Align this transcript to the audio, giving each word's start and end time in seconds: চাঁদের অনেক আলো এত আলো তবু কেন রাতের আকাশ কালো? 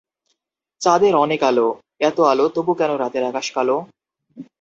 চাঁদের 0.81 1.13
অনেক 1.15 1.41
আলো 1.43 1.67
এত 1.99 2.17
আলো 2.21 2.45
তবু 2.55 2.71
কেন 2.73 2.91
রাতের 2.97 3.23
আকাশ 3.23 3.47
কালো? 3.51 3.77